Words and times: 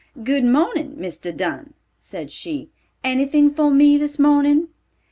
"Good 0.23 0.43
morning, 0.43 0.95
Mr. 0.95 1.31
Dunn!" 1.37 1.75
said 1.99 2.31
she. 2.31 2.69
"Anything 3.03 3.51
for 3.51 3.69
me 3.69 3.99
this 3.99 4.17
morning?" 4.17 4.69